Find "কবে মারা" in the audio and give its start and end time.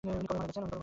0.27-0.47